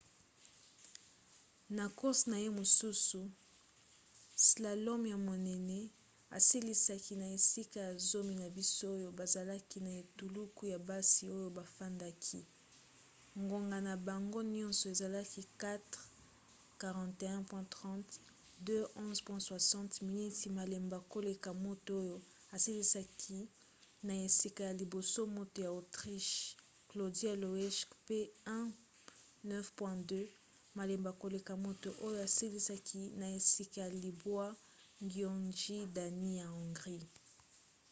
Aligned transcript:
na 1.77 1.85
course 1.97 2.23
na 2.31 2.37
ye 2.43 2.49
mosusu 2.59 3.19
slalom 4.47 5.01
ya 5.13 5.17
monene 5.27 5.79
asilisaki 6.37 7.13
na 7.21 7.27
esika 7.37 7.77
ya 7.87 7.93
zomi 8.09 8.33
na 8.41 8.47
basi 8.55 8.81
oyo 8.95 9.09
bazalaki 9.19 9.77
na 9.85 9.91
etuluku 10.01 10.61
ya 10.73 10.79
basi 10.89 11.21
oyo 11.37 11.47
bafandaki; 11.59 12.39
ngonga 13.43 13.77
na 13.87 13.93
bango 14.07 14.39
nyonso 14.55 14.83
ezalaki 14.93 15.41
4:41.30 15.61 18.19
2:11.60 18.65 20.07
miniti 20.07 20.45
malembe 20.57 20.97
koleka 21.13 21.49
moto 21.65 21.91
oyo 22.03 22.15
asilisaki 22.55 23.37
na 24.07 24.13
esika 24.25 24.61
ya 24.69 24.73
liboso 24.81 25.21
moto 25.37 25.57
ya 25.65 25.69
autriche 25.77 26.35
claudia 26.89 27.33
loesch 27.41 27.79
pe 28.05 28.17
1:09.02 29.45 30.39
malembe 30.77 31.11
koleka 31.21 31.53
moto 31.65 31.89
oyo 32.07 32.19
asilisaki 32.27 33.01
na 33.19 33.25
esika 33.37 33.77
ya 33.85 33.89
libwa 34.03 34.45
gyöngyi 35.11 35.77
dani 35.95 36.29
ya 36.41 36.47
hongrie 36.55 37.05